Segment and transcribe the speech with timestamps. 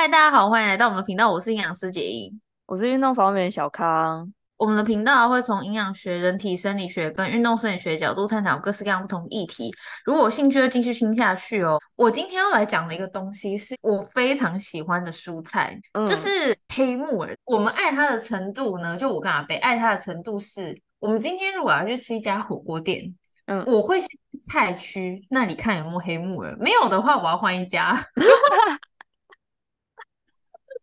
[0.00, 1.30] 嗨，大家好，欢迎来到我们的频道。
[1.30, 4.32] 我是营养师杰英，我是运动方面的小康。
[4.56, 9.70] 我们的频道会从营养学、人体生理学跟运动生理学角度探讨各式各样不同议题。
[10.06, 11.78] 如果有兴趣，就继续听下去哦。
[11.96, 17.36] 我今天要来讲的一个东西，是我非常喜欢的蔬菜，嗯、就是黑木耳。
[17.44, 23.14] 我们爱它的程度呢，就我跟阿北爱它的程度是，我们今天如果要去吃一家火锅店，
[23.48, 24.18] 嗯，我会去
[24.50, 28.02] 菜区那里看有没有黑木耳，没有的话，我要换一家。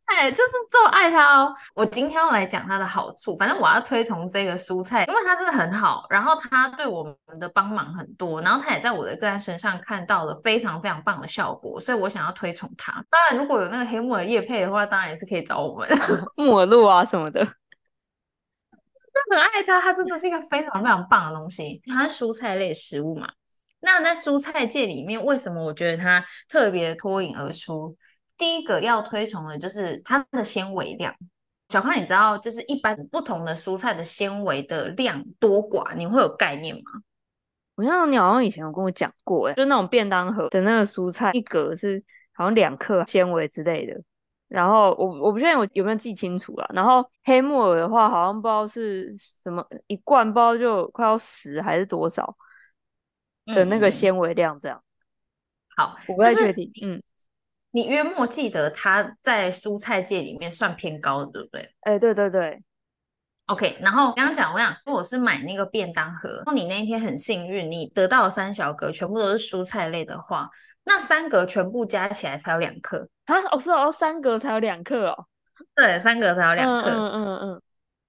[0.08, 1.54] 哎，就是这么爱它哦！
[1.75, 12.93] 我今天要来讲它的好处，反正我要推崇这个蔬菜，因为它真的很好，然后它对我们的帮忙很多，然后它也在我的个案身上看到了非常非常棒的效果，所以我想要推崇它。
[13.10, 15.88] 当然，如果有那个黑木耳叶配的话，当然也是可以找我们
[16.38, 17.44] 木耳露啊什么的。
[17.46, 21.82] 就很爱它，它真的是一个非常非常棒的东西。
[21.86, 23.28] 它是蔬菜类食物嘛，
[23.82, 27.97] 那在蔬菜界里面，为什么我觉得它特别脱颖而出？
[28.37, 31.14] 第一个要推崇的就是它的纤维量。
[31.69, 36.81] 小康，你知道就是一般不同的蔬菜的纤维的量多寡，你会有概念吗？
[37.75, 44.02] 我像你好像以前有跟我讲过，哎，就那种便当盒的那个蔬菜一格是好像两克纤维之类的。
[44.47, 46.66] 然后我我不确定我有没有记清楚了。
[46.73, 49.13] 然后黑木耳的话，好像不知道是
[49.44, 52.33] 什么一罐不知道就快要十还是多少
[53.47, 54.81] 的那个纤维量这样。
[55.75, 57.03] 嗯、好，我不太确定，嗯。
[57.78, 61.61] 你约莫记得它在蔬菜界里面算偏高的，对不对？
[61.81, 62.59] 哎、欸，对对对。
[63.45, 70.50] OK，然后刚刚讲，我想，如果是买那个便当盒，如果你那一天很幸运，你得到了三小格，全部都是蔬菜类的话，
[70.86, 73.36] 那三格全部加起来才有两克啊！
[73.52, 75.25] 哦，是哦，三格才有两克哦。
[75.75, 76.89] 对，三格才有两克。
[76.89, 77.62] 嗯嗯嗯。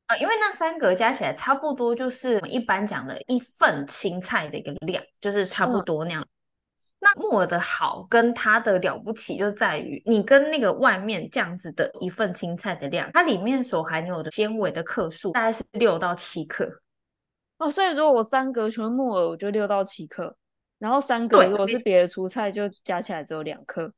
[0.06, 6.22] 呃，因为那三格加起来差不多就是我们一般讲的一份青菜的一个量，就是差不多那样。
[6.22, 6.28] 嗯
[7.00, 16.68] 那木耳的好跟它的了不起，就在于你跟那个外面这样子的一份青菜的量，它里面所含有的纤维的克数大概是六到七克。
[17.58, 20.36] 哦，所以如果我三格全木耳，我就六到七克，
[20.78, 23.92] 然后三格如果是别的蔬菜，就加起来只有两克。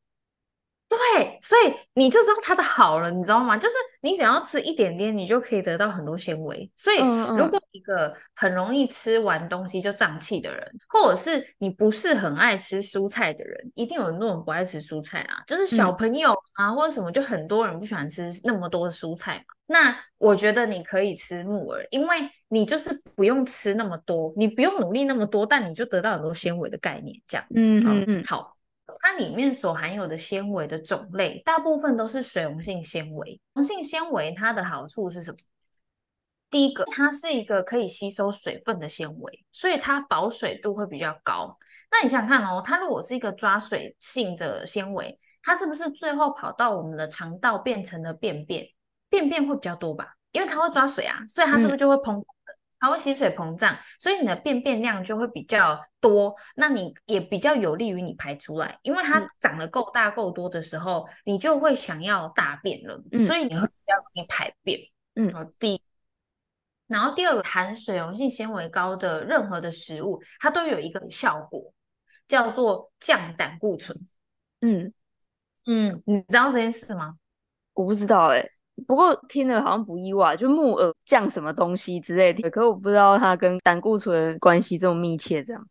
[0.91, 3.57] 对，所以你就知道它的好了，你知道吗？
[3.57, 6.69] 就是你只要吃一点点，你就可以得到很多纤维。
[6.75, 6.99] 所以，
[7.37, 15.39] 如果一个很容易吃完东西就胀气的人，嗯，或者是你不是很爱吃蔬菜的人，一定有很多人不爱吃蔬菜啊。
[15.47, 19.55] 就是小朋友啊，嗯，或者什么，就很多人不喜欢吃那么多的蔬菜嘛。
[19.69, 22.17] 那我觉得你可以吃木耳，因为
[22.49, 27.47] 你就是不用吃那么多，你不用努力那么多，但你就得到很多纤维的概念，这样。
[27.55, 28.57] 嗯嗯嗯，好。
[29.01, 33.41] 它里面所含有的纤维的种类，大部分都是水溶性纤维。
[33.55, 35.37] 溶性纤维它的好处是什么？
[36.51, 41.57] 第一个，它是一个可以吸收水分的纤维，所以它保水度会比较高。
[41.91, 48.67] 那你想想看哦，它如果是一个抓水性的纤维，它是不是最后跑到我们的肠道变成了便便？
[49.09, 50.15] 便便会比较多吧？
[50.33, 52.19] 因为它会抓水啊，所以它是不是就会膨？
[52.19, 52.25] 嗯
[52.81, 64.81] 它会吸水膨胀，所以你的便便量就会比较多，那你也比较有利于你排出来，因为它长得够大够多的时候，你就会想要大便了，嗯、所以你会比较容易排便。
[65.15, 65.83] 嗯，好，第一，
[66.87, 71.73] 然后第二个含水溶性纤维高的任何的食物，它都有一个效果，
[72.27, 73.97] 叫做降胆固醇。
[74.63, 74.93] 嗯
[75.67, 77.17] 嗯，你知道这件事吗？
[77.75, 78.51] 我不知道哎、欸。
[78.87, 85.43] 不过听了好像不意外，就木耳降什么东西之类的，可我不知道它跟胆固醇关系这么密切。
[85.43, 85.69] 这样，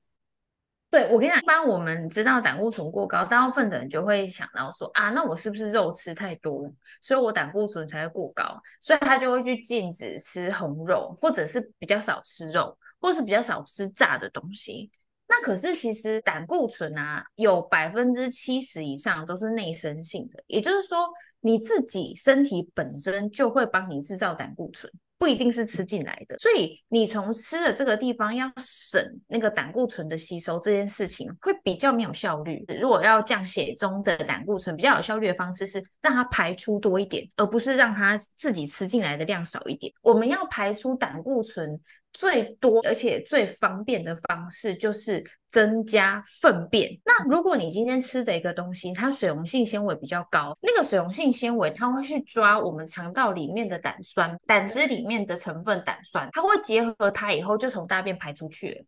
[0.92, 14.92] 对，我跟你讲，一般我们知道胆固醇过高，大部分的人就会想到说啊，那我是不是肉吃太多，所以我胆固醇才会过高，所以他就会去禁止吃红肉，或者是比较少吃肉，或是比较少吃炸的东西。
[15.30, 21.08] 那可是其实胆固醇啊，有百分之七十以上都是内生性的，也就是说。
[21.42, 26.40] 你自己身体本身就会帮你制造胆固醇，不一定是吃进来的。
[26.40, 32.66] 所以你从吃的这个地方要省那个胆固醇的吸收，这件事情会比较没有效率。
[32.82, 39.92] 如果要降血中的胆固醇，比较有效率的方式是让它排出多一点，而不是让它自己吃进来的量少一点。
[40.02, 41.80] 我们要排出胆固醇
[42.14, 45.24] 最多而且最方便的方式就是。
[45.52, 46.92] 增加粪便。
[47.04, 58.86] 那如果你今天吃的一个东西，它水溶性纤维比较高，那个水溶性纤维它会去抓我们肠道里面的胆酸，胆汁里面的成分胆酸，它会结合它以后就从大便排出去。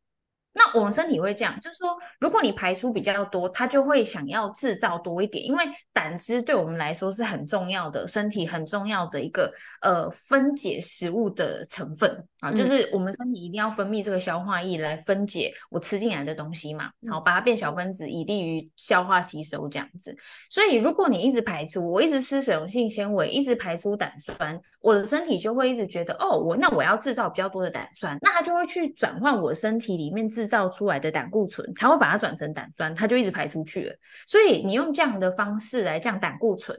[0.54, 5.64] 那我们身体会这样，就是说，如果你排出比较多，它就会想要制造多一点，因为
[5.94, 9.52] 胆汁对我们来说是很重要的，身体很重要的一个
[9.82, 12.12] 呃分解食物的成分。
[12.42, 20.16] 啊，就是我们身体一定要分泌这个消化液来分解我吃进来的东西嘛，然后把它变小分子，以利于消化吸收这样子。
[20.50, 33.96] 所以如果你一直排出，我一直吃水溶性纤维，一直排出胆酸，我的身体就会一直觉得，哦，我那我要制造比较多的胆酸，那它就会去转换我身体里面制造出来的胆固醇，它会把它转成胆酸，它就一直排出去了。
[34.26, 36.76] 所以你用这样的方式来降胆固醇，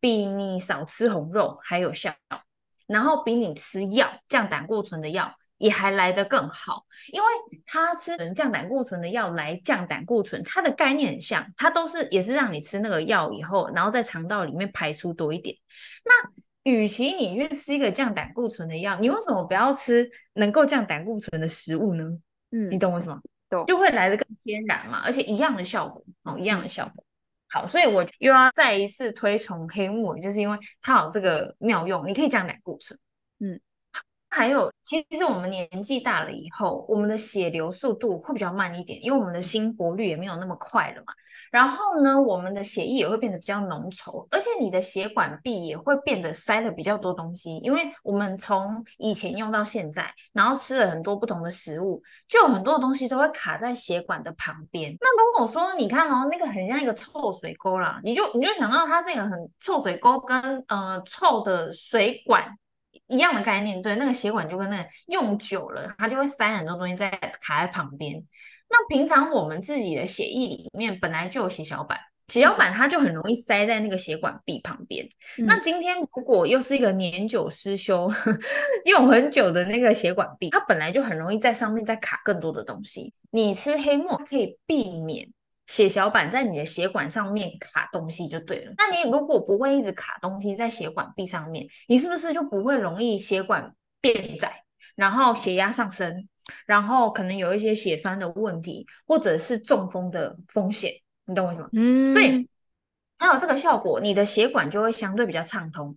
[0.00, 2.10] 比你少吃红肉还有效，
[2.86, 6.86] 然后比你吃药降胆固醇的药也还来得更好。
[7.12, 7.28] 因为
[7.66, 15.54] 它吃降胆固醇的药来降胆固醇，它的概念很像，它都是也是让你吃那个药以后，然后在肠道里面排出多一点。
[16.06, 16.12] 那
[16.64, 22.04] 与其你去吃一个降胆固醇的药，你为什么不要吃能够降胆固醇的食物呢？
[22.52, 23.20] 嗯，你懂我什么？
[23.50, 27.04] 懂，就会来的更天然嘛，而且一样的效果哦，一样的效果。
[27.48, 32.98] 好，所以我又要再一次推崇黑木耳，就是因为它有这个妙用，你可以讲胆固醇。
[33.40, 33.60] 嗯，
[34.34, 41.12] 还有，其实我们年纪大了以后，我们的血流速度会比较慢一点，因为我们的心搏率也没有那么快了嘛。
[41.50, 54.96] 然后呢，我们的血液也会变得比较浓稠，而且你的血管壁也会变得塞了比较多东西，因为我们从以前用到现在，然后吃了很多不同的食物，就有很多的东西都会卡在血管的旁边。
[54.98, 62.48] 那如果说你看哦，那个很像一个臭水沟啦，你就你就想到它是一个很臭水沟跟呃臭的水管
[63.12, 67.10] 一样的概念，对，那个血管就跟那个用久了，它就会塞很多东西在
[67.40, 68.14] 卡在旁边。
[68.68, 71.98] 那平常我们自己的血液里面本来就有血小板，
[72.28, 75.04] 血小板它就很容易塞在那个血管壁旁边。
[75.38, 78.10] 嗯、那今天如果又是一个年久失修、
[78.86, 83.12] 用很久的那个血管壁，它本来就很容易在上面再卡更多的东西。
[83.30, 85.28] 你吃黑木可以避免
[85.72, 88.72] 血小板在你的血管上面卡东西就对了。
[88.76, 94.52] 那你如果不会一直卡东西在血管壁上面，你是不是就不会容易血管变窄，
[94.94, 96.28] 然后血压上升？
[96.66, 100.92] 然后可能有一些血栓的问题，或者是中风的风险，
[101.24, 101.68] 你懂我意思吗？
[101.72, 102.46] 嗯，所以
[103.16, 105.96] 它有这个效果，你的血管就会相对比较畅通。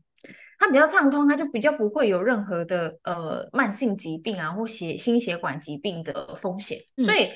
[0.58, 6.80] 它比较畅通，它就比较不会有任何的呃慢性疾病啊或血心血管疾病的风险。
[6.96, 7.30] 嗯，所以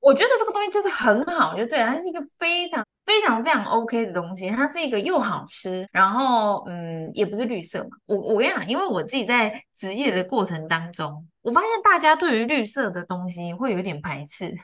[0.00, 2.84] 我觉得这个东西就是很好，就对了，它是一个非常。
[3.08, 7.88] 非常非常 OK 的东西，它是一个又好吃，然后嗯，也不是绿色嘛。
[8.04, 14.54] 我我跟你讲，因为我自己在职业的过程当中，我发现大家对于绿色的东西会有点排斥，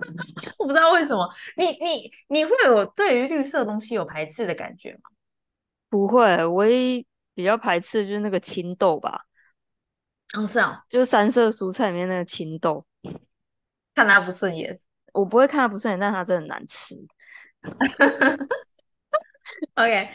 [0.58, 1.26] 我不知道为什么。
[1.56, 5.00] 你你你会有对于绿色的东西有排斥的感觉吗？
[5.88, 9.22] 不会，唯一比较排斥的就是那个青豆吧。
[10.34, 12.84] 哦，是啊，就是三色蔬菜里面那个青豆，
[13.94, 14.78] 看他不顺眼。
[15.12, 16.94] 我不会看他不顺眼，但他真的难吃。
[19.74, 20.08] OK，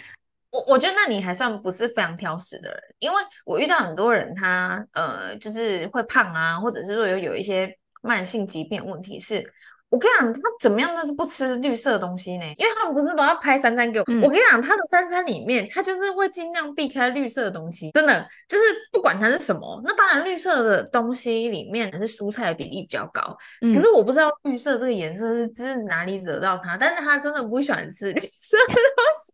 [0.51, 9.53] 我我觉得那你还算不是非常挑食的人，因为我遇到很多人他，他呃就是会胖啊，或者是说有有一些慢性疾病问题是。
[9.89, 12.45] 我跟你讲，他怎么样都是不吃绿色的东西呢？
[12.57, 14.05] 因为他们不是都要拍三餐给我。
[14.07, 19.81] 嗯、我跟你讲，他的三餐里面，他就是会尽量避开绿色的东西，真的就是不管它是什么。
[19.83, 23.35] 那当然，绿色的东西里面是蔬菜的比例比较高。
[23.61, 29.33] 嗯、可是我不知道绿色这个颜色是是哪里惹到他，但是他真的不喜欢吃绿色的东西。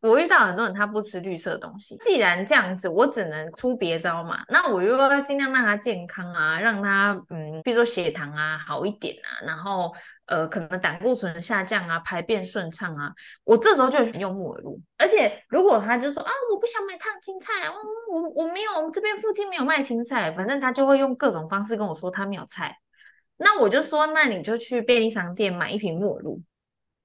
[0.00, 1.96] 我遇到很多人，他不吃绿色的东西。
[1.98, 4.42] 既然这样子，我只能出别招嘛。
[4.48, 9.94] 那我又要尽量让他健康啊，让他嗯，比如说血糖啊好一点啊，然后
[10.26, 13.12] 呃，可能胆固醇下降啊，排便顺畅啊。
[13.44, 14.80] 我这时候就用木耳露。
[14.96, 22.74] 而且如果他就说啊，我不想买烫青菜，我我我没有，我们这边附近没有卖青菜，反正他就会用各种方式跟我说他没有菜。
[23.36, 26.40] 那我就说，那你就去便利商店买一瓶木耳露。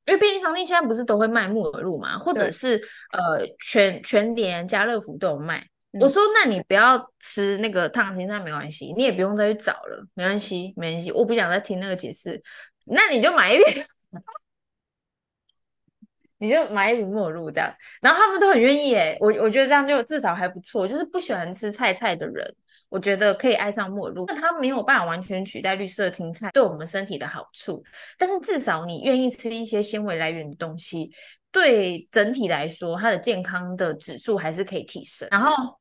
[0.05, 2.77] 因为便利商店现在不是都会卖木耳露嘛，或者是
[3.11, 5.65] 呃全全联、家乐福都有卖。
[5.93, 11.11] 嗯、我说，那你不要吃那个烫青菜没关系，你也不用再去找了，没关系，没关系。
[11.11, 12.41] 我不想再听那个解释，
[12.87, 13.83] 那你就买一瓶，
[16.37, 17.73] 你就买一瓶木耳露这样。
[18.01, 22.55] 然后他们都很愿意诶，我我觉得这样就至少还不错，就是不喜欢吃菜菜的人。
[22.89, 27.83] 我觉得可以爱上陌路，那，它没有办法完全取代绿色青菜对我们身体的好处。
[28.17, 31.11] 但是至少你愿意吃一些纤维来源的东西，
[31.51, 35.27] 对整体来说，它的健康的指数还是可以提升。
[35.31, 35.79] 然后。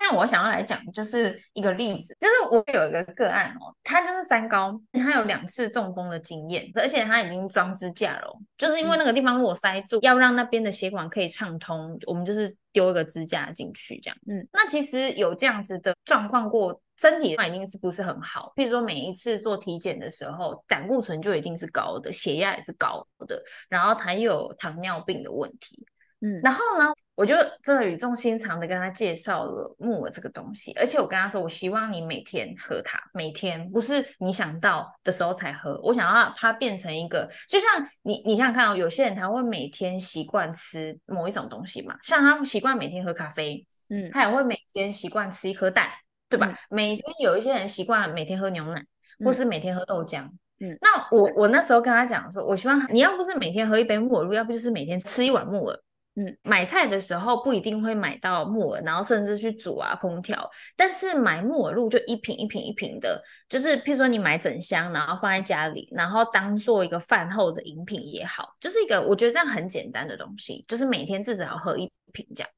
[0.00, 14.38] 那我想要来讲，就是一个例子，就是我有一个个案哦，他就是三高，他有两次中风的经验，而且他已经装支架了，就是因为那个地方如果塞住，要让那边的血管可以畅通，我们就是丢一个支架进去这样子。
[14.38, 18.52] 嗯，那其实有这样子的状况过身体一定是不是很好。
[18.56, 25.84] 譬如说每一次做体检的时候，胆固醇就一定是高的，血压也是高的，然后他又有糖尿病的问题。
[26.20, 37.68] 嗯，然后呢，我就真的语重心长的跟他介绍了木耳这个东西，而且我跟他说，我希望你每天喝它，每天不是你想到的时候才喝，我想要它变成一个，就像
[38.02, 45.86] 你，你想想看哦，有些人他会每天习惯吃某一种东西嘛，像他习惯每天喝咖啡，嗯，他也会每天习惯吃一颗蛋，
[46.28, 46.48] 对吧？
[46.48, 48.84] 嗯、每天有一些人习惯每天喝牛奶，
[49.24, 50.24] 或是每天喝豆浆，
[50.58, 55.80] 嗯，那我我那时候跟他讲说，我希望你要不是每天喝一杯木耳露，要不就是每天吃一碗木耳。
[56.18, 60.50] 嗯，买菜的时候不一定会买到木耳，然后甚至去煮啊烹调。
[60.74, 72.50] 但是买木耳露就一瓶一瓶一瓶的，就是譬如说你买整箱，然后放在家里，然后当做一个饭后的饮品也好，就是一个我觉得这样很简单的东西，就是每天至少要喝一瓶这样。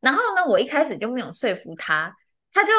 [0.00, 2.10] 然后呢，我一开始就没有说服他，
[2.54, 2.72] 他就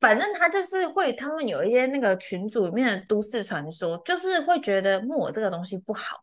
[0.00, 6.16] 反正他就是会，他们有一些那个群组里面的都市传说，就是会觉得木耳这个东西不好，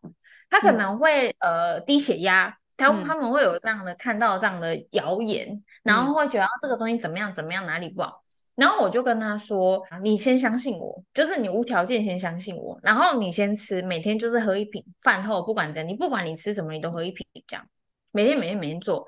[0.50, 2.57] 他可能会、嗯、呃低血压。
[2.78, 8.22] 他他们会有这样的看到这样的谣言，嗯、然后会觉得这个东西怎么样怎么样哪里不好，
[8.54, 17.66] 然后我就跟他说：“你先相信我，就是你无条件先相信我，然后你先吃，每天就是喝一瓶，饭后不管怎样，你不管你吃什么，你都喝一瓶，这样
[18.12, 19.06] 每天每天每天做。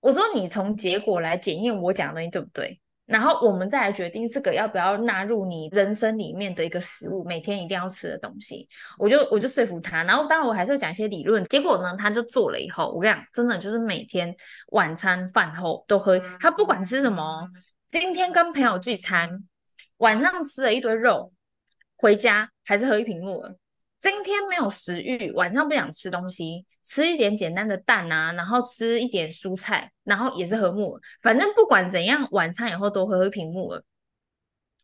[0.00, 8.66] 我说你从结果来检验我讲的东西对不对？”然后我们再来决定这个要不要纳入你人生里面的一个食物，每天一定要吃的东西。
[8.96, 11.44] 我就我就说服他，然后当然我还是要讲一些理论。
[11.46, 14.34] 结果呢，他就做了以后，我跟你讲，真的就是每天
[14.68, 16.18] 晚餐饭后都喝。
[16.38, 17.48] 他不管吃什么，
[17.88, 19.44] 今天跟朋友聚餐，
[19.98, 21.32] 晚上吃了一堆肉，
[21.96, 23.54] 回家还是喝一瓶木耳。
[24.02, 31.00] 今天没有食欲，晚上不想吃东西，吃一点简单的蛋啊，然后吃一点蔬菜，然后也是喝木耳。
[31.20, 33.80] 反正不管怎样，晚餐以后都喝一瓶木耳。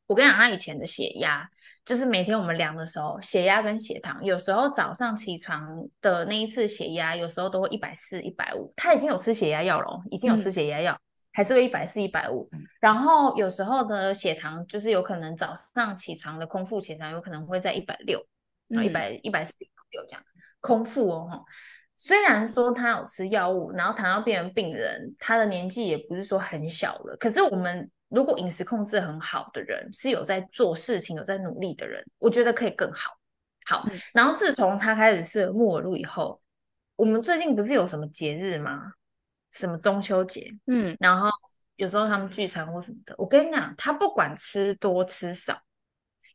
[0.07, 1.45] 我跟你讲，他以前的血压，
[1.85, 5.67] 就是每天我们量的时候，血压跟血糖，有时候早上起床
[6.01, 8.73] 的那一次血压，有时候都会一百四、一百五。
[8.77, 12.49] 他已经有吃血压药了，已经有吃血压药，嗯、还是会一百四、一百五。
[12.81, 18.25] 然后有时候的血糖，就是有可能早上起床的空腹血糖，有可能会在一百六。
[18.69, 19.53] 然后一百一百四
[19.91, 20.23] 有这样
[20.61, 21.45] 空腹哦，
[21.97, 27.17] 虽然说他有吃药物，然后糖尿病病人，他的年纪也不是说很小了。
[27.19, 33.11] 可是我们如果饮食控制很好的人，是有在做事情、有在努力的人，我觉得可以更好。
[33.67, 36.41] 好，嗯、然后自从他开始吃了木耳露以后，
[36.97, 38.93] 我们最近不是有什么节日吗？
[39.53, 40.51] 什么中秋节？
[40.67, 41.29] 嗯，然后
[41.77, 45.59] 有时候他们聚餐或什么的，我跟你讲，他不管吃多吃少。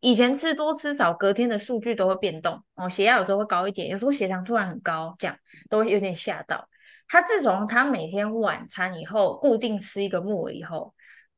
[0.03, 5.35] 以前吃多吃少，隔天的数据都会变动哦，血压有时候会高一点，有时候血糖突然很高，这样
[5.69, 6.67] 都会有点吓到。
[7.07, 10.93] 他自从他每天晚餐以后固定吃一个木耳以后，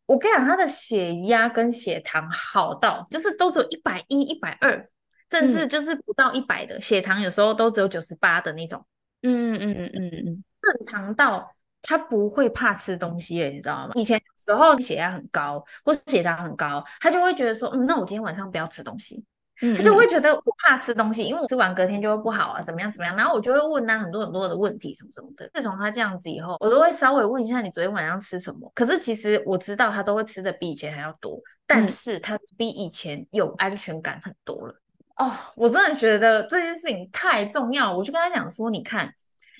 [0.07, 4.89] 我跟你讲，他的血压跟血糖好到就是都只有一百一、一百二，
[5.29, 8.83] 甚至就是不到一百的、嗯、血糖，有时候都只有九十八的那种。
[9.21, 11.54] 嗯嗯嗯嗯嗯嗯，正常到。
[11.85, 13.91] 他不会怕吃东西，你知道吗？
[13.95, 19.23] 以前时候血压很高，或是血糖很高，他就会觉得说，嗯，那我今天晚上不要吃东西。
[19.61, 23.15] 嗯，他就会觉得我怕吃东西，因为我吃完隔天就会不好啊，怎么样怎么样。
[23.15, 25.49] 然后我就会问他很多很多的问题，什么什么的。
[25.53, 28.69] 自从他这样子以后，我都会稍微问一下你昨天晚上吃什么。
[28.75, 34.75] 可是其实我知道他都会吃的比以前还要多，但是他比以前有安全感很多了。
[35.15, 39.09] 哦，我真的觉得这件事情太重要，我就跟他讲说，你看。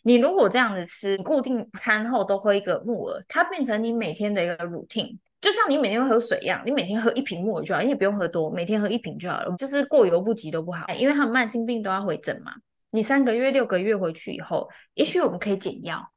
[0.07, 12.51] 你如果这样子吃，固定餐后都喝一个木耳，它变成你每天的一个 routine，就像你每天会喝水一样，你每天喝一瓶木耳就好，你也不用喝多，每天喝一瓶就好了，就是过犹不及都不好，因为他们慢性病都要回诊嘛。
[12.91, 16.07] 你三个月、六个月回去以后，也许我们可以减药，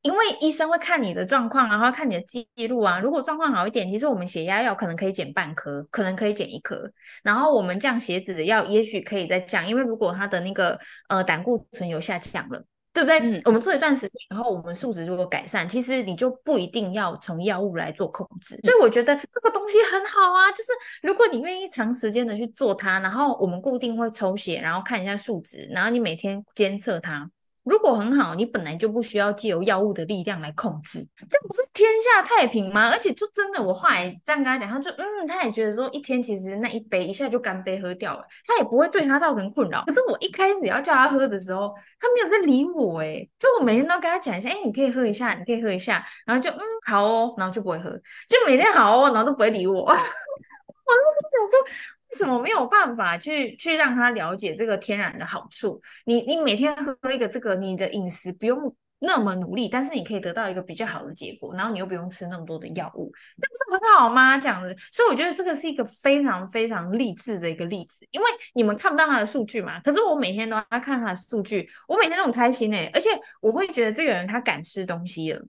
[0.00, 2.98] 因为医生会看你的状况，然后看你的记录啊。
[2.98, 6.90] 如果状况好一点，其实我们血压药可能可以减半颗，可能可以减一颗，
[7.22, 12.64] 然后我们降血脂的药也许可以再降，因为如果他的那个呃胆固醇有下降了。
[12.94, 13.18] 对不对？
[13.18, 18.56] 嗯，我们做一段时间以后，我们数值如果改善，其实你就不一定要从药物来做控制。
[18.62, 20.70] 所以我觉得这个东西很好啊，就是
[21.02, 27.28] 如果你愿意长时间的去做它，然后我们固定会抽血，然后看一下数值，然后你每天监测它。
[27.64, 32.90] 如果很好，你本来就不需要借由药物的力量来控制，这不是天下太平吗？
[32.90, 39.82] 而且就真的，我后来这样跟他讲，他就嗯，他也觉得说一天其实那一杯一下就干杯喝掉了，他也不会对他造成困扰。
[39.86, 47.90] 可是我一开始要叫他喝的时候，他没有在理我诶，就我每天都跟他讲一下，哎，你可以喝一下，你可以喝一下，然后就嗯好哦，然后就不会喝，
[48.28, 49.84] 就每天好哦，然后都不会理我。
[49.86, 51.74] 我就想说。
[52.14, 55.80] 为什么没有办法去去让他了解这个天然的好处？
[56.06, 64.38] 你你每天喝一个这个，你的饮食不用那么努力，但是你可以得到一个比较好的结果，然后你又不用吃那么多的药物，这不是很好吗？
[64.38, 75.44] 这样子，所以我觉得这个是一个非常非常励志的一个例子，因为你们看不到他的数据嘛，可是我每天都要看他的数据，我每天都很开心哎，而且我会觉得这个人他敢吃东西了，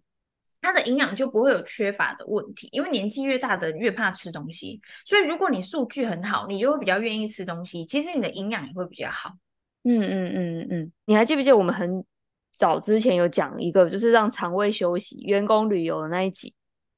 [0.66, 9.30] 他的营养就不会有缺乏的问题，因为年纪越大的越怕吃东西，所以如果你数据很好，你就会比较愿意吃东西，其实你的营养也会比较好。
[9.84, 12.04] 嗯嗯嗯嗯，你还记不记得我们很
[12.52, 16.52] 早之前有讲一个，就是让肠胃休息、员工旅游的那一集？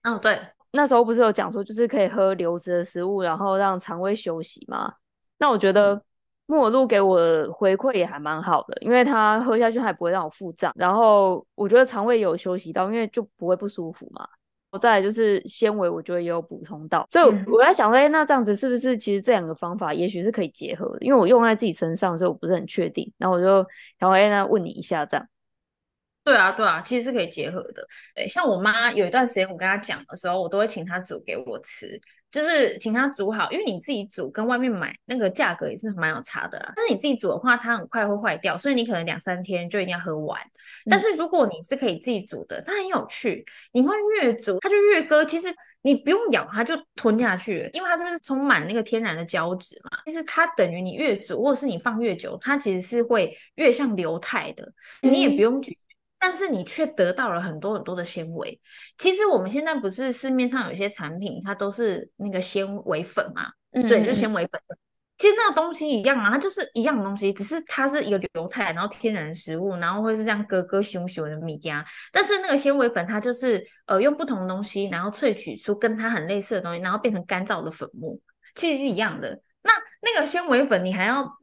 [0.04, 0.40] 嗯、哦，对，
[0.72, 4.94] 那时候不是有讲说，就是可以喝流质的食物，然后让肠胃休息吗？
[5.38, 6.02] 那我觉得
[6.48, 14.28] 木耳露给我的回馈也还蛮好的，因为它喝下去还不会让我腹胀，然后我觉得肠胃有休息到，因为就不会不舒服嘛。
[14.80, 21.00] 再来就是纤维，我觉得也有补充到，所以我在想说，哎，那这样子是不是其实这两个方法也许是可以结合的？
[21.02, 23.12] 因为我用在自己身上，所以我不是很确定。
[23.18, 23.66] 然后我就
[24.00, 25.26] 想说，哎，那问你一下这样。
[26.28, 27.88] 对啊，对啊，其实是可以结合的。
[28.14, 31.98] 对，像我妈有一段时间，我跟她讲的时候，我都会请她煮给我吃，
[32.30, 36.74] 就是请她煮好，因为你自己煮跟外面买那个价格也是蛮有差的啦。
[36.76, 40.38] 但是你自己煮的话，它很快会坏掉，所以你可能两三天就一定要喝完。
[40.42, 40.90] 嗯。
[40.90, 45.48] 但是如果你是可以自己煮的，它很有趣，你会越煮它就越割，其实
[45.82, 49.98] 你不用咬它就吞下去了，因为它就是充满那个天然的胶质嘛。
[50.06, 54.70] 其实它等于你越煮或者是你放越久，它其实是会越像流态的，
[55.02, 55.74] 你也不用咀。
[56.20, 58.60] 但是你却得到了很多很多的纤维。
[58.98, 63.50] 其实我们现在不是市面上有一些产品，它都是那个纤维粉嘛？
[63.72, 64.62] 对，就纤维粉。
[65.18, 71.84] 其实那个东西一样啊，它就是一样的东西，只是它是一个流态，然后天然食物，然后会是这样咯咯熊熊的米家。
[72.12, 78.16] 但是那个纤维粉，它就是呃用不同的东西，然后萃取出跟它很类似的东西，然后变成干燥的粉末，
[78.56, 79.42] 其实是一样的。
[79.64, 79.72] 那
[80.02, 81.38] 那个纤维粉，你还要。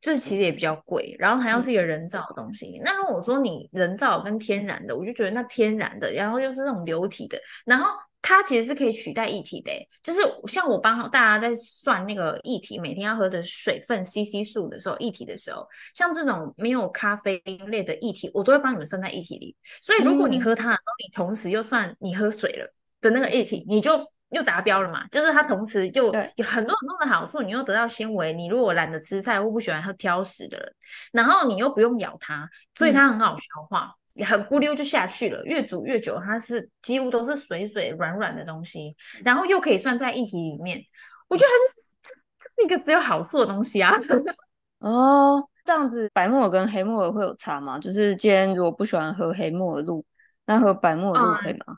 [0.00, 2.78] 就是其实也比较贵，然后还要是一个人造的东西。
[2.78, 7.90] 嗯、那如果说你人造跟天然的，我就觉得那天然的，然后又是那种流体的，然后
[8.22, 9.72] 它其实是可以取代液体的。
[10.04, 19.56] 就是像我帮大家在算那个液体每天要喝的水分 CC 数的时候，液体的时候，像这种没有咖啡因类的液体，我都会帮你们算在液体里。
[19.82, 23.92] 所以如果你喝它的时候，嗯、你同时又算你喝水了的那个液体，你就。
[24.30, 25.06] 又达标了嘛？
[25.08, 28.32] 就是它同时就有很多很多的好处，你又得到纤维。
[28.32, 30.74] 你如果懒得吃菜或不喜欢喝挑食的人，
[31.12, 35.44] 然后你又不用咬它，所以它很好消化，也、嗯、很咕溜就下去了。
[35.44, 40.82] 越煮越久，它是几乎都是水水软软的东西，然后又可以算在一体里面。
[41.28, 43.94] 我觉得它是一个只有好处的东西啊。
[44.80, 47.78] 哦，这样子白木耳跟黑木耳会有差吗？
[47.78, 50.04] 就是既然如果不喜欢喝黑木耳露，
[50.46, 51.64] 那喝白木耳露可以吗？
[51.68, 51.76] 嗯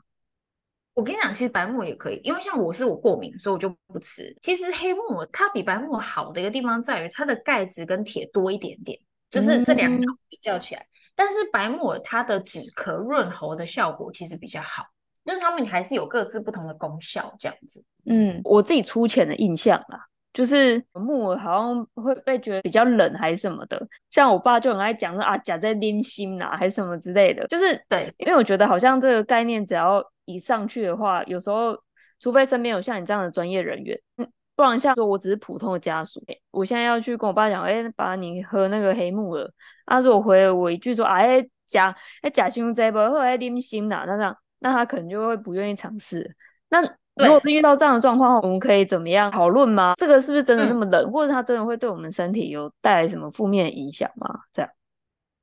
[0.95, 4.35] 我跟你讲，其实白木耳也可以，因为像我是我过敏，所以我就不吃。
[4.41, 8.99] 其实黑木耳它比白木耳好的一个地方在于它的钙质跟铁多一点点，
[9.31, 10.81] 就是这两种比较起来。
[10.81, 14.83] 嗯、但是白木耳它的止咳润喉的效果其实比较好，
[15.23, 17.81] 就是它们还是有各自不同的功效这样子。
[18.05, 30.03] 嗯，我自己粗浅的印象啦，就是木耳好像会被觉得比较冷还是什么的，像我爸就很爱讲说啊，夹在拎心啦还是什么之类的，就是对，因为我觉得好像这个概念只要。
[30.29, 31.75] 一上去的话，有时候
[32.19, 39.51] 除非身边有像你这样的专业人员，嗯不然像说我只是普通的家属，我现在要去跟我爸讲，哎、欸，爸，你喝那个黑木耳，
[39.87, 46.35] 他如果回了我一句说，哎、啊，假哎假胸这不喝来拎心啦，那这样，那他可能就会不愿意尝试。
[46.69, 46.79] 那
[47.19, 49.93] 如果是遇到这样的状况，我们可以怎么样讨论吗？
[49.97, 54.27] 这个是不是真的那么冷，嗯、或者它真的会对我们身体有带来什么负面影响吗？
[54.53, 54.71] 这样。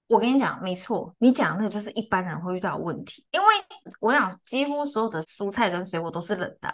[0.08, 3.46] 我跟你讲，没错，你讲的那个就是一般人会遇到的问题，因为
[4.00, 6.72] 我想几乎所有的蔬菜跟水果都是冷的，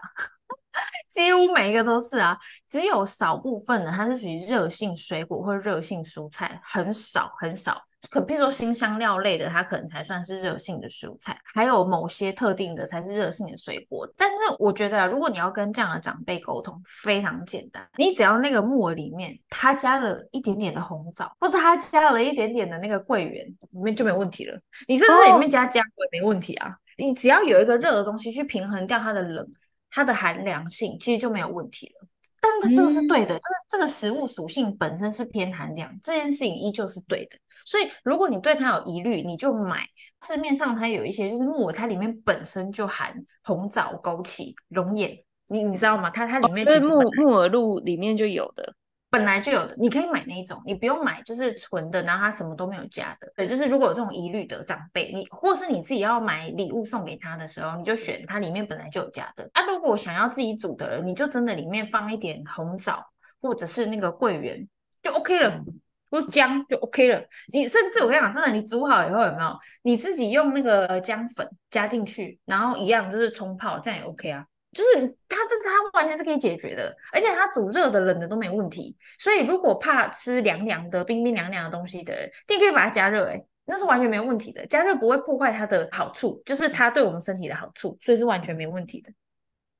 [1.08, 2.36] 几乎每一个都是啊，
[2.68, 7.82] 只有少部分的它是属于热性水果或热性蔬菜，很少很少。
[8.10, 14.06] 可比如说新香料类的，它可能才算是热性的蔬菜，还有某些特定的才是热性的水果。
[14.16, 24.60] 但是我觉得啊，如果你要跟这样的长辈沟通，非常简单，你只要那个木耳里面它加了一点点的红枣，或是它加了一点点的那个桂圆，里面就没问题了。
[24.88, 26.76] 你甚至里面加姜也没问题啊。
[26.98, 29.46] 你只要有一个热的东西去平衡掉它的冷，
[29.90, 32.06] 它的寒凉性，其实就没有问题了。
[32.42, 37.38] 但是这个是对的，这个这个食物属性本身是偏寒凉，这件事情依旧是对的。
[37.64, 39.86] 所以如果你对它有疑虑，你就买
[40.26, 45.16] 市面上它有一些就是木耳，它里面本身就含红枣、枸杞、龙眼，
[45.48, 46.10] 你你知道吗？
[46.10, 48.74] 它它里面其实木木耳露里面就有的。
[49.12, 53.30] 本来就有的，你可以买那一种，你不用买就是纯的，然后它什么都没有加的。
[53.36, 59.46] 对，就是如果有这种疑虑的长辈，你或是你自己要买礼物送给他的时候，你就选它里面本来就有加的。
[59.52, 63.04] 啊，如果想要自己煮的人，你就真的里面放一点红枣
[63.42, 64.66] 或者是那个桂圆
[65.02, 65.62] 就 OK 了。
[66.10, 67.22] 或姜就 OK 了。
[67.54, 74.44] 你甚至我跟你讲，真的，你煮好以后有没有你自己用那个姜粉加进去，然后一样就是冲泡，这样也 OK 啊。
[74.72, 78.96] 就是它这它完全是可以解决的，而且它煮热的、冷的都没问题。
[79.18, 84.66] 所以如果怕吃凉凉的、冰冰凉凉的东西的人，你可以把它加热，诶那是完全没有问题的。
[84.66, 89.12] 加热不会破坏它的好处，就是它对我们身体的好处，所以是完全没问题的。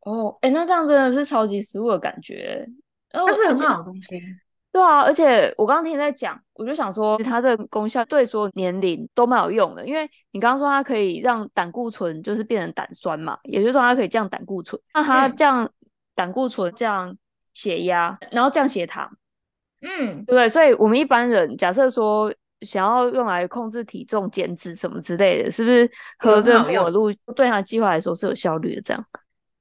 [0.02, 2.68] 哦，哎，那这样真的是超级食物的感觉，
[3.10, 4.20] 它是很好的东西。
[4.72, 15.70] 对啊，而且我刚刚听你在讲，我就想说它的功效对所有年龄都蛮有用的，因为你刚刚说它可以让胆固醇就是变成胆酸嘛，也就是说它可以降胆固醇，那它降
[16.14, 17.14] 胆固醇降
[17.52, 19.14] 血压，然后降血糖，
[19.82, 20.48] 嗯，对不对？
[20.48, 22.32] 所以我们一般人假设说
[22.62, 28.80] 想要用来控制体重、减脂什么之类的，是不是喝这个果露对它计划来说是有效率的？
[28.80, 29.06] 这样，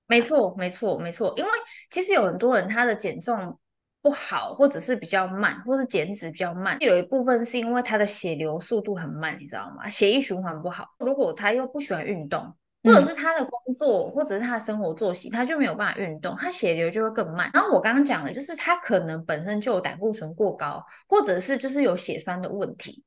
[0.08, 1.50] 没错，没错，没错，因为
[1.90, 3.58] 其实有很多人他的减重。
[4.02, 9.90] 不好，或者是比较慢，或是减脂比较慢，有一部分是因为他的血流速度很慢，你知道吗？
[9.90, 10.88] 血液循环不好。
[10.98, 12.42] 如果他又不喜欢运动，
[12.84, 17.52] 或者是他的工作，或者是他的生活作息，他就没有办法运动，他血流就会更慢。
[17.54, 23.04] 然后我刚刚讲的就是他可能本身就有胆固醇过高，或者是就是有血栓的问题。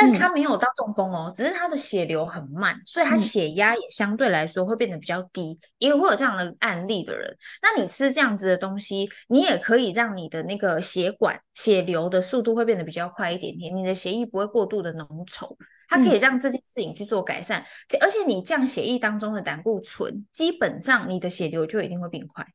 [0.00, 7.36] 但他没有到中风哦，只是他的血流很慢，所以他血压也相对来说会变得比较低，也会有这样的案例的人。
[7.62, 15.54] 那你吃这样子的东西，你也可以让你的那个血管血流的速度会变得比较快一点点，你的血液不会过度的浓稠，
[15.88, 17.62] 它可以让这件事情去做改善。
[18.00, 22.46] 而且你降血液当中的胆固醇，基本上你的血流就一定会变快，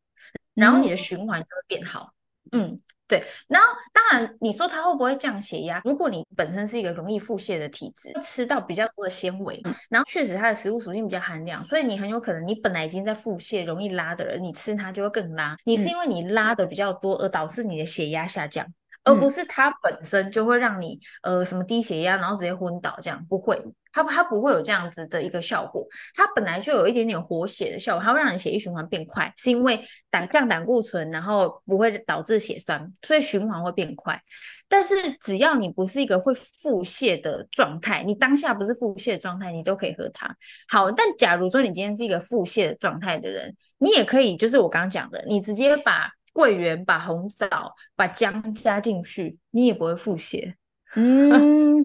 [0.55, 2.09] 然后你的循环就会变好。
[2.51, 2.79] 嗯。
[3.07, 5.79] 对，然后当然你说它会不会降血压？
[5.85, 15.55] 如果你本身是一个容易腹泻的体质，吃到比较多的纤维，然后确实它的食物属性比较寒凉，所以你很有可能你本来已经在腹泻、容易拉的人，你吃它就会更拉。
[15.65, 18.65] 你是因为你拉的比较多而导致你的血压下降。
[19.05, 23.57] 而不是它本身就会让你呃什么低血压，然后直接昏倒这样，不会，
[23.93, 25.85] 它它不会有这样子的一个效果。
[26.15, 34.19] 它本来就有一点点活血的效果，它会让你血液循环变快，是因为胆降胆固醇，然后不会导致血栓，所以循环会变快。
[34.67, 40.35] 但是只要你不是一个会腹泻的状态，你当下不是腹泻的状态，你都可以喝它。
[40.67, 46.09] 好，但假如说你今天是一个腹泻的状态的人，你也可以，就是我刚刚讲的，你直接把。
[46.35, 50.53] 桂圆，把红枣、把姜加进去，你也不会腹泻。
[50.95, 51.79] 嗯，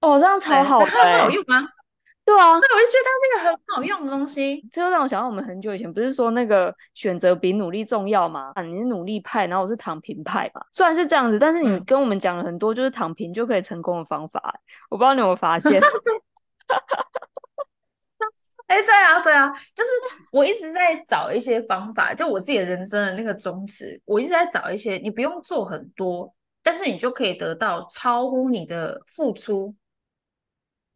[0.00, 1.68] 哦，这样 超好，它很好用吗？
[2.24, 4.64] 对啊，所以我就觉得它是一个很好用的东西。
[4.70, 8.52] 这就让我想到我们很久以前不是说那个选择比努力重要吗？
[8.54, 10.62] 啊，你是努力派，然后我是躺平派嘛。
[10.70, 14.54] 虽然是这样子，但是你跟我们讲了很多，就是躺平就可以成功的方法。
[14.88, 15.82] 我不知道你有没有发现。
[18.70, 19.90] 哎、欸，对啊，对啊，就是
[20.30, 29.74] 我一直在找一些方法，就我自己的人生的那个宗旨，我一直在找一些你不用做很多，但是你就可以得到超乎你的付出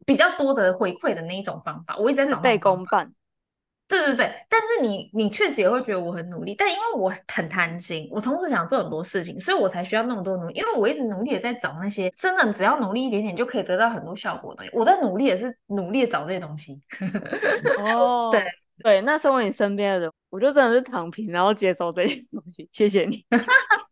[0.05, 1.97] 比较多的回馈的那一种方法。
[1.97, 3.13] 我一直在找事倍功半。
[3.87, 10.55] 对对对，但是你你确实也会觉得我很努力，但因为我很贪心，我同时想做很多事情，所以我才需要那么多努力。
[10.55, 14.71] 因为我一直努力的在找那些真的只要努力一点点就可以得到很多效果的东西。
[14.75, 16.79] 我在努力也是努力的找这些东西。
[17.79, 18.43] 哦，对
[18.83, 22.67] 对，那身为你身边的人，我就真的是躺平，然后接受这些东西。
[22.71, 23.23] 谢谢你。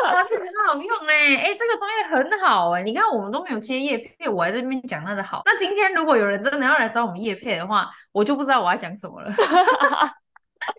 [0.00, 5.42] 对啊，这很好用哎、欸，哎、欸，这个东西很好哎、你看，我们都没有接叶片，我还在这边讲它的好。
[5.44, 9.32] 那今天如果有人真的要来找我们叶片的话，我就不知道我要讲什么了。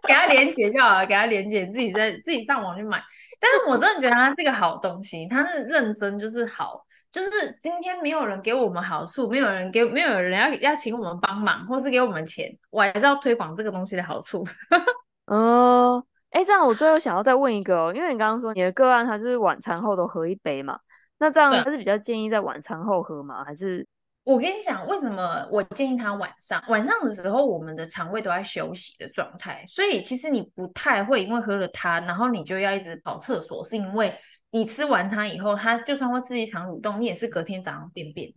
[0.08, 3.01] 给他连接就好了，给他连接，自己在自己上网去买。
[3.39, 14.45] 但是我真的觉得它是一个好东西，它是认真就是好，就是今天没有人给我们好处，没有人给，没有人要要请我们帮忙，或是给我们钱，我还是要推广这个东西的好处。
[15.25, 16.03] 哦。
[16.32, 20.80] 哎，这样我最后想要再问一个哦，因为你刚刚说你的个案他就是晚餐后都喝一杯嘛，
[21.18, 23.44] 那这样他是比较建议在晚餐后喝吗？
[23.44, 23.86] 还是
[24.24, 26.63] 我跟你讲，为什么我建议他晚上？
[26.68, 34.13] 晚上的时候我们的肠胃都在休息的状态，所以其实你不太会因为喝了它，然后你就要一直跑厕所，是因为
[34.52, 38.32] 你吃完它以后，它就算会刺激肠蠕动，你也是隔天早上便便，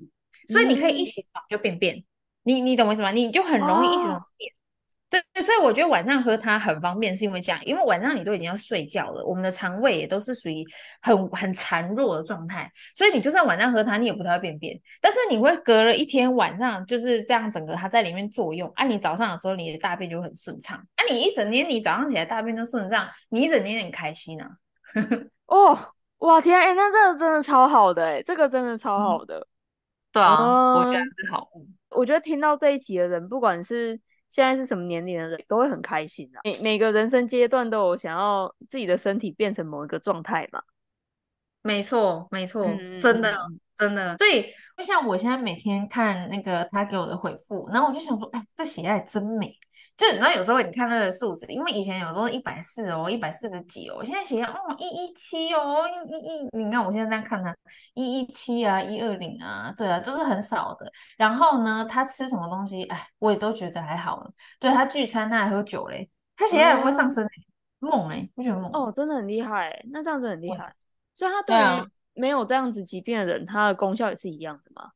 [0.48, 2.04] 所以你可以一起床就便便，嗯、
[2.44, 3.10] 你你懂我意思吗？
[3.10, 4.51] 你就很容易一起床便。
[5.18, 10.64] 哦对，所以我觉得晚上喝它很方便，是因为这样，因为晚上你都已经要睡觉了，我们的肠胃也都是属于
[11.02, 14.80] 很很孱弱的状态，所以你就算晚上喝它，你也不太会便便。
[15.00, 24.48] 但是你会隔了一天晚上就是这样，整个它在里面作用，啊，你早上的时候你的大便就很顺畅，啊，你一整天你早上起来大便都顺畅，你一整天很开心啊。
[25.46, 25.78] 哦，
[26.18, 29.38] 哇天，哎，那这个真的超好的，哎，这个真的超好的。
[29.38, 29.46] 嗯、
[30.12, 31.48] 对啊，嗯、我觉得是好。
[31.90, 34.00] 我觉得听到这一集的人，不管是
[34.32, 40.62] 现在是什么年龄的人都会很开心的，每每个人生阶段都有想要自己的身体变成某一个状态嘛。
[41.60, 43.36] 没错，没错，嗯、真的，
[43.76, 44.16] 真的。
[44.16, 44.46] 所以，
[44.78, 49.54] 就像我现在每天看那个他给我的回复，然后我就想说，哎，这喜爱真美。
[50.02, 57.54] 就你知道，有时候你看那个数字，因为以前有时候一百四哦，一百四十几哦，现在血压哦一一七哦，一一，你看我现在这样看他
[57.94, 60.90] 一一七啊，一二零啊，对啊，都、就是很少的。
[61.16, 64.30] 然后呢，他吃什么东西，哎，我也都觉得还好了。
[64.58, 67.30] 对，他聚餐，他还喝酒嘞，他血压也不会上升、欸，
[67.78, 68.72] 猛哎、欸，不觉得猛？
[68.72, 70.74] 哦，真的很厉害、欸，那这样子很厉害。
[71.14, 74.90] 所以他对于没有这样子疾病的人，他的功效也是一样的吗？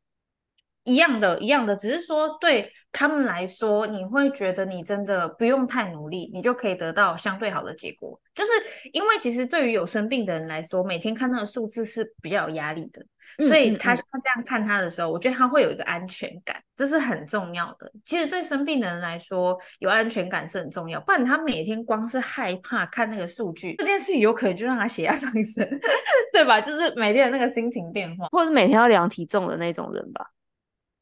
[0.87, 8.19] 一样的，一样的，只是说对他们来说，你会觉得你真的不用太努力，你就可以得到相对好的结果。
[8.33, 8.51] 就是
[8.93, 13.03] 因为其实对于有生病的人来说，每天看那个数字是比较有压力的，
[13.47, 17.91] 所以他他这样看他的时候，我觉得他会有一个安全感，这是很重要的。
[18.05, 25.67] 其实对生病的人来说，有安全感是很重要，不然他每天光是害怕看那个数据，这件事情有可能就让他血压上升，
[26.31, 26.61] 对吧？
[26.61, 30.31] 就是每天的那个心情变化，或者每天要量体重的那种人吧。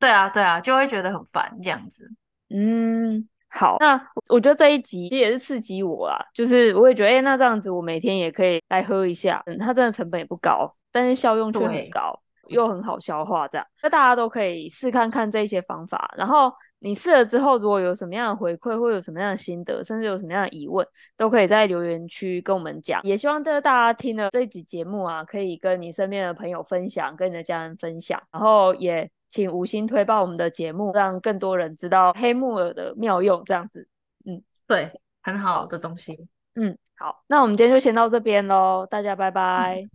[0.05, 2.05] 对啊，对啊，就会觉得很烦这样子。
[2.51, 16.13] 嗯，好，那我觉得这一集其实也是刺激我啊，就是我也觉得，哎，那这样子我每天也可以来喝一下，嗯，它真的成本也不高，但是效用却很高，又很好消化，这样，那大家都可以试看看这些方法。
[16.19, 20.87] 然后你试了之后，如果有什么样的回馈，或有什么样的心得，甚至有什么样的疑问，
[21.17, 23.01] 都可以在留言区跟我们讲。
[23.03, 29.11] 也希望这个大家听了这一集节目啊，可以跟你身边的朋友分享，跟你的家人分享，然后也。
[29.35, 33.43] 请五星推爆我们的节目，让更多人知道黑木耳的妙用。
[33.45, 33.89] 这样子，
[34.25, 34.93] 嗯，对，
[35.25, 36.29] 很好的东西。
[36.55, 39.91] 嗯，好，那我们今天就先到这边喽，大家拜拜，嗯，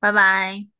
[0.00, 0.79] 拜拜。